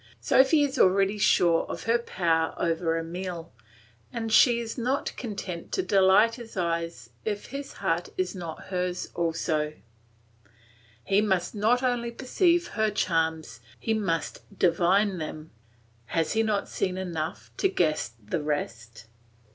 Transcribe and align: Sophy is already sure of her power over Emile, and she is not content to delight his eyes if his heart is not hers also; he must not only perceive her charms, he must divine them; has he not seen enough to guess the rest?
Sophy 0.19 0.63
is 0.63 0.79
already 0.79 1.19
sure 1.19 1.61
of 1.67 1.83
her 1.83 1.99
power 1.99 2.55
over 2.57 2.97
Emile, 2.97 3.53
and 4.11 4.33
she 4.33 4.59
is 4.59 4.75
not 4.75 5.15
content 5.15 5.71
to 5.71 5.83
delight 5.83 6.33
his 6.41 6.57
eyes 6.57 7.11
if 7.23 7.45
his 7.49 7.73
heart 7.73 8.09
is 8.17 8.33
not 8.33 8.63
hers 8.69 9.09
also; 9.13 9.73
he 11.03 11.21
must 11.21 11.53
not 11.53 11.83
only 11.83 12.09
perceive 12.09 12.69
her 12.69 12.89
charms, 12.89 13.59
he 13.79 13.93
must 13.93 14.41
divine 14.57 15.19
them; 15.19 15.51
has 16.05 16.33
he 16.33 16.41
not 16.41 16.67
seen 16.67 16.97
enough 16.97 17.51
to 17.57 17.67
guess 17.69 18.11
the 18.25 18.41
rest? 18.41 19.05